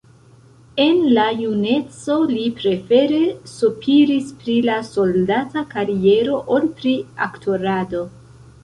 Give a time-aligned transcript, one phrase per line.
[0.85, 3.19] En la juneco li prefere
[3.53, 6.97] sopiris pri la soldata kariero ol pri
[7.31, 8.05] aktorado.